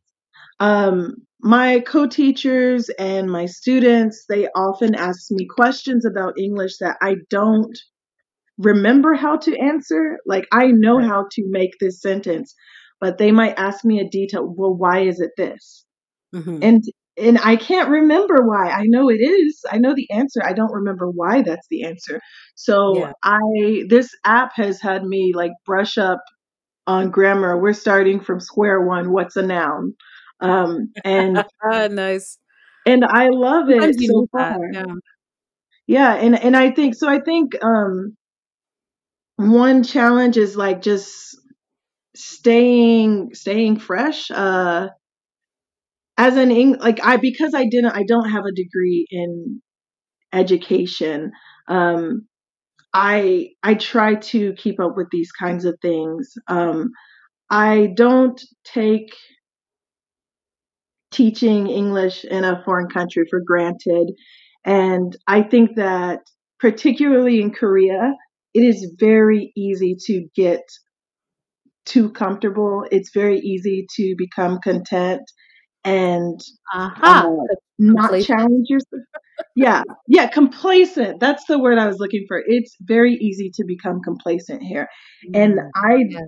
[0.60, 7.18] um, my co-teachers and my students they often ask me questions about English that I
[7.30, 7.78] don't
[8.60, 10.20] remember how to answer.
[10.28, 11.08] Like I know Right.
[11.08, 12.56] how to make this sentence,
[13.02, 14.46] but they might ask me a detail.
[14.58, 15.86] Well, why is it this?
[16.34, 16.62] Mhm.
[16.62, 16.84] And
[17.18, 18.70] and I can't remember why.
[18.72, 19.62] I know it is.
[19.72, 20.42] I know the answer.
[20.46, 22.20] I don't remember why that's the answer.
[22.56, 23.14] So Yeah.
[23.24, 26.22] I this app has had me like brush up
[26.88, 27.58] on grammar.
[27.62, 29.12] We're starting from square one.
[29.12, 29.94] What's a noun?
[30.42, 31.44] Um, and
[31.92, 32.38] nice.
[32.86, 34.60] and I love it so that.
[34.60, 34.60] far.
[34.72, 34.84] Yeah.
[35.88, 37.08] Yeah, and and I think so.
[37.10, 38.16] I think um,
[39.40, 41.40] one challenge is like just
[42.16, 44.32] staying staying fresh.
[44.32, 44.90] Uh,
[46.18, 49.62] as an Eng- like I because I didn't I don't have a degree in
[50.34, 51.32] education.
[51.68, 52.28] Um,
[52.94, 56.34] I I try to keep up with these kinds of things.
[56.48, 56.92] Um,
[57.50, 59.12] I don't take
[61.12, 64.12] teaching English in a foreign country for granted.
[64.66, 66.20] And I think that,
[66.60, 68.14] particularly in Korea,
[68.54, 70.62] it is very easy to get
[71.86, 72.86] too comfortable.
[72.92, 75.22] It's very easy to become content
[75.84, 76.40] and
[76.74, 77.32] uh, Aha.
[77.78, 79.04] not challenge yourself.
[79.56, 81.20] Yeah, yeah, complacent.
[81.20, 82.44] That's the word I was looking for.
[82.46, 84.88] It's very easy to become complacent here.
[85.34, 85.70] And Mm.
[85.76, 86.28] I Yes.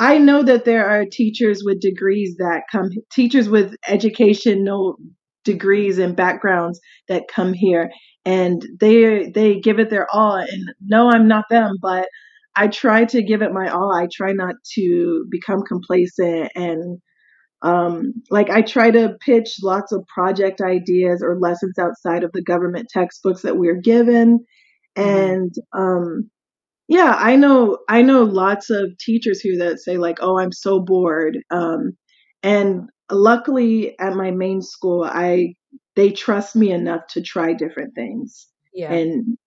[0.00, 4.96] I know that there are teachers with degrees that come, teachers with educational
[5.44, 7.90] degrees and backgrounds that come here,
[8.24, 10.36] and they they give it their all.
[10.36, 12.08] And no, I'm not them, but
[12.56, 13.92] I try to give it my all.
[13.94, 17.00] I try not to become complacent and
[17.62, 22.42] um, like I try to pitch lots of project ideas or lessons outside of the
[22.42, 24.40] government textbooks that we're given,
[24.98, 25.04] Mhm.
[25.04, 26.30] and um,
[26.88, 30.80] yeah, I know I know lots of teachers here that say like, "Oh, I'm so
[30.80, 31.96] bored." Um,
[32.42, 35.54] and luckily at my main school, I
[36.00, 38.48] they trust me enough to try different things.
[38.74, 38.92] Yeah.
[38.94, 39.38] And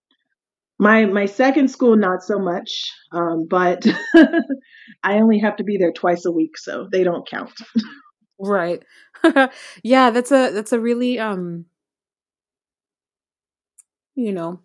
[0.79, 3.85] my my second school not so much, um, but
[5.03, 7.53] I only have to be there twice a week, so they don't count.
[8.39, 8.83] Right.
[9.83, 11.65] yeah, that's a that's a really um
[14.15, 14.59] you know,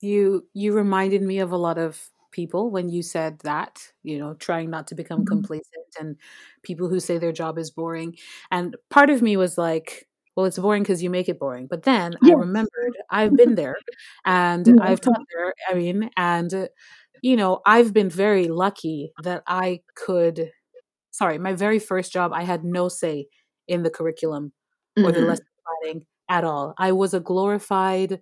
[0.00, 4.34] you you reminded me of a lot of people when you said that, you know,
[4.34, 5.26] trying not to become Mhm.
[5.26, 6.16] complacent and
[6.62, 8.16] people who say their job is boring.
[8.52, 10.07] And part of me was like,
[10.38, 11.68] well, it's boring because you make it boring.
[11.68, 13.76] But then I remembered I've been there
[14.26, 14.74] and Yeah.
[14.80, 15.54] I've taught there.
[15.70, 16.68] I mean, and uh,
[17.22, 20.52] you know, I've been very lucky that I could
[21.12, 23.28] sorry, my very first job, I had no say
[23.68, 24.52] in the curriculum
[25.02, 25.22] or the Mhm.
[25.22, 25.44] lesson
[25.82, 26.74] planning at all.
[26.78, 28.20] I was a glorified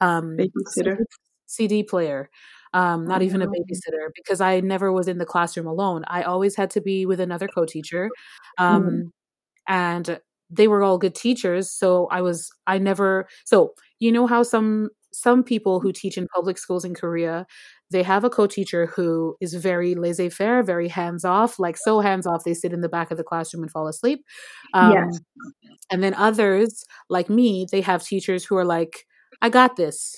[0.00, 1.04] um, Babysitter.
[1.46, 2.30] CD, player,
[2.74, 6.04] um, not even a babysitter, because I never was in the classroom alone.
[6.08, 8.12] I always had to be with another co-teacher,
[8.68, 9.02] Mhm.
[9.04, 9.12] um,
[9.68, 11.70] and they were all good teachers.
[11.70, 13.28] So I was, I never.
[13.44, 17.46] So you know how some some people who teach in public schools in Korea,
[17.90, 22.72] they have a co-teacher who is very laissez-faire, very hands-off, like so hands-off they sit
[22.72, 24.24] in the back of the classroom and fall asleep.
[24.74, 25.20] Um, Yes.
[25.90, 29.06] and then others, like me, they have teachers who are like,
[29.42, 30.16] I got this.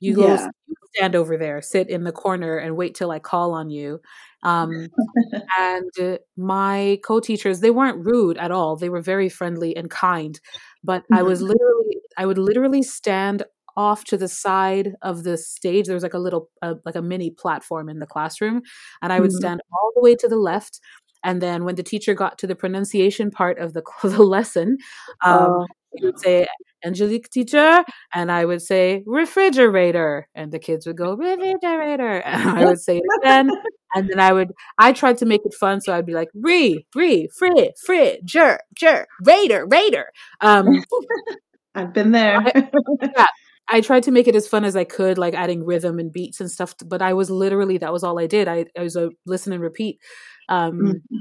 [0.00, 0.48] You go Yeah.
[0.66, 4.00] you stand over there, sit in the corner and wait till I call on you.
[4.42, 4.88] Um,
[5.58, 5.90] and
[6.36, 8.76] my co-teachers, they weren't rude at all.
[8.76, 10.40] They were very friendly and kind.
[10.84, 11.48] But I was Mhm.
[11.48, 13.44] literally, I would literally stand
[13.76, 15.86] off to the side of the stage.
[15.86, 18.62] There was like a little, uh, like a mini platform in the classroom,
[19.02, 19.36] and I would Mhm.
[19.36, 20.80] stand all the way to the left.
[21.24, 24.78] And then when the teacher got to the pronunciation part of the the lesson,
[25.24, 25.66] um, Oh.
[26.02, 26.46] would say,
[26.84, 32.64] Angelique teacher, and I would say refrigerator, and the kids would go refrigerator, and I
[32.64, 33.50] would say it again,
[33.94, 36.86] and then I would I tried to make it fun, so I'd be like re
[36.94, 40.10] re fri fri jer jer raider raider.
[40.40, 40.84] Um,
[41.74, 42.38] I've been there.
[42.38, 42.70] I,
[43.02, 43.26] yeah,
[43.68, 46.40] I tried to make it as fun as I could, like adding rhythm and beats
[46.40, 46.74] and stuff.
[46.84, 48.48] But I was literally that was all I did.
[48.48, 50.00] I, I was a listen and repeat.
[50.48, 51.16] Um, mm-hmm.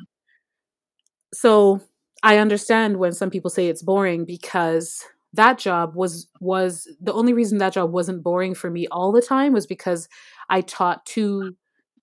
[1.34, 1.82] So
[2.24, 7.34] I understand when some people say it's boring because that job was was the only
[7.34, 10.08] reason that job wasn't boring for me all the time was because
[10.50, 11.56] I taught two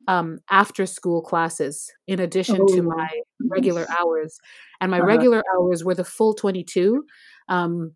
[0.09, 3.09] um, after school classes in addition oh, to my
[3.51, 4.39] regular hours,
[4.81, 5.07] and my uh-huh.
[5.07, 7.05] regular hours were the full twenty two.
[7.49, 7.93] Um,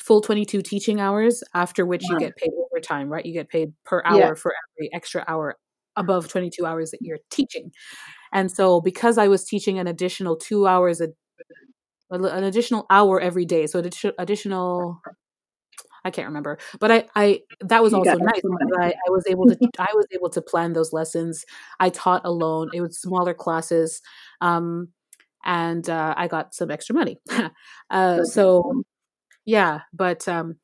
[0.00, 4.02] full 22 teaching hours after which you get paid overtime right you get paid per
[4.04, 4.34] hour yeah.
[4.34, 5.56] for every extra hour
[5.94, 7.70] above 22 hours that you're teaching
[8.32, 11.08] and so because i was teaching an additional two hours a,
[12.10, 13.82] an additional hour every day so
[14.18, 15.00] additional
[16.06, 18.42] I can't remember, but I, I that was also nice
[18.78, 21.46] I, I was able to I was able to plan those lessons.
[21.80, 22.68] I taught alone.
[22.74, 24.02] It was smaller classes,
[24.42, 24.88] um,
[25.46, 27.20] and uh, I got some extra money.
[27.90, 28.84] uh, so
[29.44, 30.56] yeah but um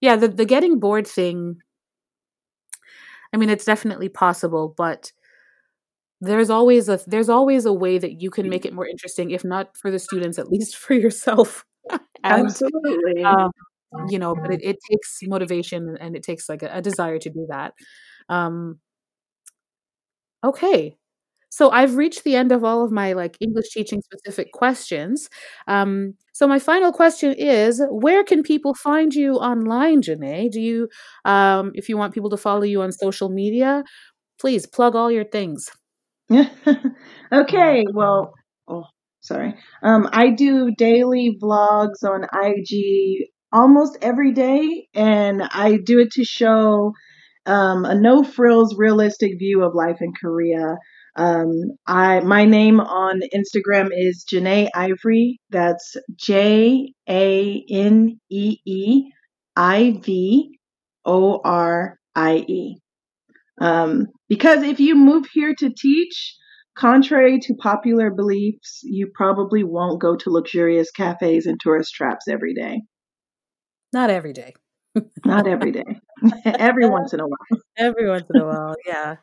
[0.00, 1.58] yeah the the getting bored thing
[3.32, 5.12] i mean it's definitely possible but
[6.20, 9.44] there's always a there's always a way that you can make it more interesting if
[9.44, 13.50] not for the students at least for yourself and, absolutely um,
[14.08, 17.30] you know but it, it takes motivation and it takes like a, a desire to
[17.30, 17.72] do that
[18.28, 18.78] um
[20.44, 20.96] okay
[21.50, 25.28] so I've reached the end of all of my like English teaching specific questions.
[25.66, 30.50] Um, so my final question is, where can people find you online, Janee?
[30.50, 30.88] Do you,
[31.24, 33.82] um, if you want people to follow you on social media,
[34.38, 35.70] please plug all your things.
[37.32, 37.84] okay.
[37.92, 38.34] Well,
[38.68, 38.84] oh,
[39.20, 39.54] sorry.
[39.82, 46.24] Um, I do daily vlogs on IG almost every day, and I do it to
[46.24, 46.92] show
[47.46, 50.76] um, a no frills, realistic view of life in Korea.
[51.16, 51.50] Um,
[51.86, 55.36] I my name on Instagram is Janee Ivorie.
[55.50, 59.10] That's J A N E E
[59.56, 60.58] I V
[61.04, 62.78] O R I E.
[63.60, 66.36] Um, because if you move here to teach,
[66.76, 72.54] contrary to popular beliefs, you probably won't go to luxurious cafes and tourist traps every
[72.54, 72.82] day.
[73.92, 74.54] Not every day.
[75.24, 76.00] Not every day.
[76.44, 77.60] every once in a while.
[77.76, 79.16] Every once in a while, yeah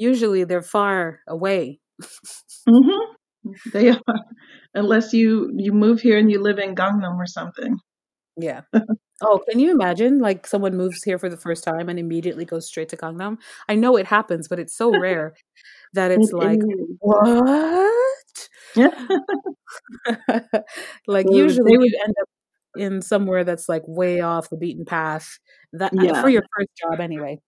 [0.00, 1.78] usually they're far away.
[2.68, 3.50] mm-hmm.
[3.72, 4.00] They are,
[4.74, 7.76] unless you you move here and you live in Gangnam or something.
[8.36, 8.62] Yeah.
[9.22, 12.66] oh, can you imagine like someone moves here for the first time and immediately goes
[12.66, 13.38] straight to Gangnam?
[13.68, 15.34] I know it happens, but it's so rare
[15.94, 16.60] that it's like
[16.98, 18.48] what?
[21.06, 22.28] like usually you end up
[22.76, 25.38] in somewhere that's like way off the beaten path.
[25.72, 26.22] That uh, yeah.
[26.22, 27.38] for your first job anyway.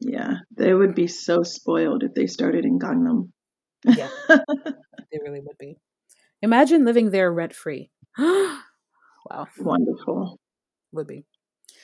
[0.00, 3.30] Yeah, they would be so spoiled if they started in Gangnam.
[3.84, 5.76] yeah, they really would be.
[6.42, 7.90] Imagine living there rent free.
[8.18, 10.38] wow, wonderful.
[10.92, 11.24] Would be.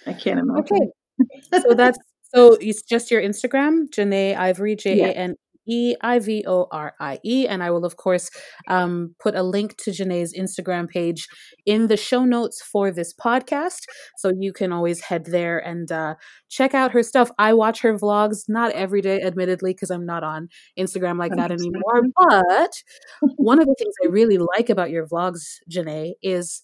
[0.06, 0.92] I can't imagine.
[1.20, 1.98] Okay, so that's
[2.34, 5.36] so it's just your Instagram, Janee Ivorie, J A N
[5.66, 7.46] E I V O R I E.
[7.46, 8.30] And I will, of course,
[8.68, 11.28] um, put a link to Janee's Instagram page
[11.66, 13.82] in the show notes for this podcast.
[14.18, 16.14] So you can always head there and uh,
[16.48, 17.30] check out her stuff.
[17.38, 20.48] I watch her vlogs, not every day, admittedly, because I'm not on
[20.78, 22.02] Instagram like that anymore.
[22.18, 22.72] But
[23.36, 26.62] one of the things I really like about your vlogs, Janee, is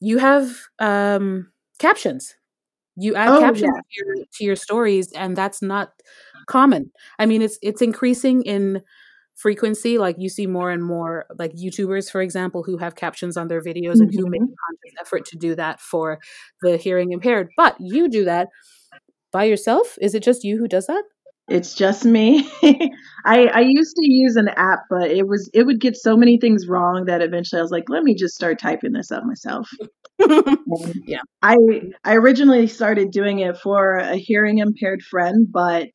[0.00, 2.34] you have um, captions.
[2.96, 3.80] You add oh, captions yeah.
[3.80, 5.92] to, your, to your stories, and that's not
[6.46, 6.90] common.
[7.18, 8.82] I mean, it's it's increasing in
[9.34, 9.98] frequency.
[9.98, 13.60] Like you see more and more like YouTubers, for example, who have captions on their
[13.60, 14.02] videos mm-hmm.
[14.02, 14.52] and who make mm-hmm.
[14.52, 16.18] a conscious effort to do that for
[16.62, 17.50] the hearing impaired.
[17.56, 18.48] But you do that
[19.32, 19.98] by yourself?
[20.00, 21.04] Is it just you who does that?
[21.48, 22.50] It's just me.
[23.24, 26.38] I I used to use an app, but it was it would get so many
[26.38, 29.70] things wrong that eventually I was like, let me just start typing this up myself.
[31.06, 31.20] yeah.
[31.42, 31.56] I
[32.04, 35.90] I originally started doing it for a hearing impaired friend, but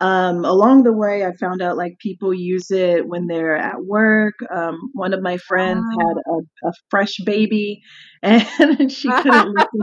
[0.00, 4.34] um, along the way, I found out like people use it when they're at work.
[4.50, 6.06] Um, one of my friends wow.
[6.08, 7.82] had a, a, fresh baby,
[8.22, 9.80] and she couldn't listen.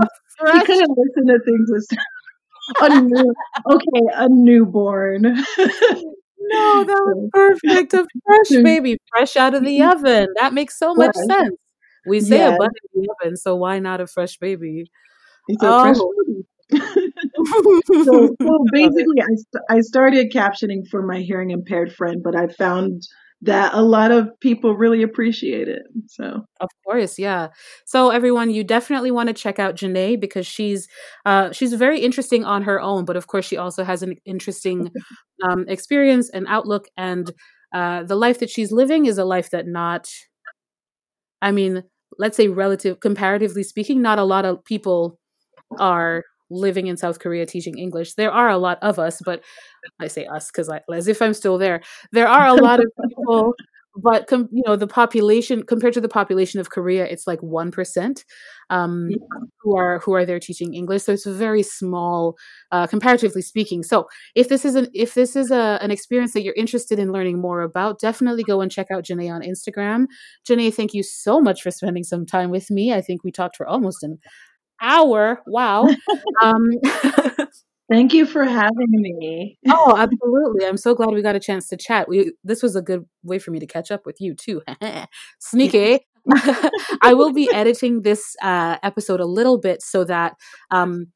[0.53, 1.87] she couldn't listen to things with
[2.79, 3.33] a new,
[3.71, 5.21] okay, a newborn.
[5.21, 7.93] no, that was perfect.
[7.93, 9.97] A fresh baby, fresh out of the mm-hmm.
[9.97, 10.27] oven.
[10.37, 11.55] That makes so much sense.
[12.07, 12.55] We say yes.
[12.55, 14.89] a bun in the oven, so why not a fresh baby?
[15.47, 15.81] It's a oh.
[15.83, 16.45] fresh baby.
[16.73, 23.03] so, so basically, I, I started captioning for my hearing impaired friend, but I found
[23.43, 25.81] that a lot of people really appreciate it.
[26.07, 27.47] So, of course, yeah.
[27.85, 30.87] So, everyone, you definitely want to check out Janee because she's
[31.25, 34.91] uh, she's very interesting on her own, but of course, she also has an interesting
[35.43, 37.31] um, experience and outlook, and
[37.73, 40.07] uh, the life that she's living is a life that not,
[41.41, 41.83] I mean,
[42.19, 45.19] let's say, relative, comparatively speaking, not a lot of people
[45.79, 48.13] are living in South Korea teaching English.
[48.13, 49.43] There are a lot of us, but
[49.99, 51.81] I say us because as if I'm still there.
[52.11, 53.53] There are a lot of people,
[53.95, 57.71] but com- you know the population compared to the population of Korea, it's like one
[57.71, 58.23] percent
[58.69, 59.17] um, yeah.
[59.61, 61.03] who are who are there teaching English.
[61.03, 62.37] So it's very small,
[62.71, 63.83] uh, comparatively speaking.
[63.83, 67.11] So if this is an if this is a, an experience that you're interested in
[67.11, 70.05] learning more about, definitely go and check out Janee on Instagram.
[70.47, 72.93] Janee, thank you so much for spending some time with me.
[72.93, 74.19] I think we talked for almost an
[74.81, 75.41] hour.
[75.45, 75.87] Wow.
[76.41, 76.69] um,
[77.91, 79.57] Thank you for having me.
[79.69, 80.65] oh, absolutely.
[80.65, 82.07] I'm so glad we got a chance to chat.
[82.07, 84.61] We this was a good way for me to catch up with you too.
[85.39, 85.99] Sneaky.
[87.01, 90.35] I will be editing this uh, episode a little bit so that
[90.69, 91.07] um,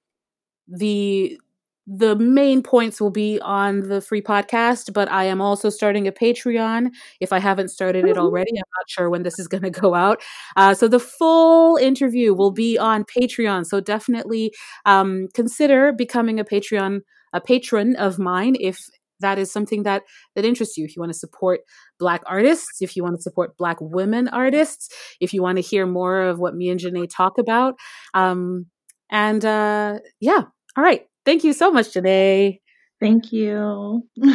[0.68, 1.40] the
[1.88, 6.12] the main points will be on the free podcast, but I am also starting a
[6.12, 6.90] Patreon.
[7.20, 9.94] If I haven't started it already, I'm not sure when this is going to go
[9.94, 10.22] out.
[10.56, 13.66] Uh, so the full interview will be on Patreon.
[13.66, 14.54] So definitely
[14.86, 17.02] um, consider becoming a Patreon,
[17.34, 18.80] a patron of mine if
[19.22, 20.04] that is something that
[20.36, 20.86] that interests you.
[20.86, 21.62] If you want to support
[22.00, 24.90] Black artists, if you want to support Black women artists,
[25.22, 27.76] if you want to hear more of what me and Janee talk about,
[28.14, 28.66] um,
[29.10, 30.44] and uh, yeah.
[30.78, 31.06] All right.
[31.26, 32.60] Thank you so much, Janee.
[33.00, 34.08] Thank you.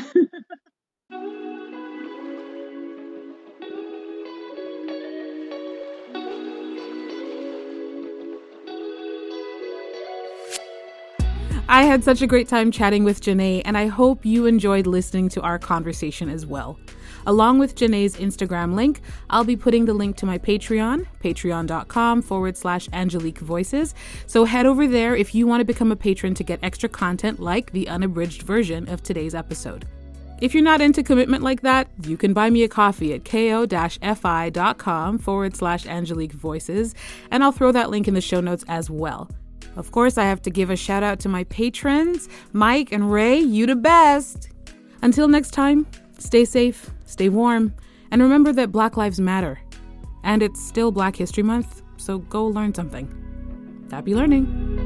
[11.72, 15.28] I had such a great time chatting with Janee, and I hope you enjoyed listening
[15.28, 16.80] to our conversation as well.
[17.26, 22.56] Along with Janee's Instagram link, I'll be putting the link to my Patreon, patreon.com forward
[22.56, 23.94] slash Angelique Voices.
[24.26, 27.40] So head over there if you want to become a patron to get extra content
[27.40, 29.86] like the unabridged version of today's episode.
[30.40, 35.18] If you're not into commitment like that, you can buy me a coffee at ko-fi.com
[35.18, 36.94] forward slash Angelique Voices,
[37.30, 39.30] and I'll throw that link in the show notes as well.
[39.76, 43.38] Of course, I have to give a shout out to my patrons, Mike and Ray,
[43.38, 44.48] you the best.
[45.02, 45.86] Until next time,
[46.18, 47.74] stay safe, stay warm,
[48.10, 49.60] and remember that Black Lives Matter.
[50.22, 53.08] And it's still Black History Month, so go learn something.
[53.90, 54.79] Happy learning!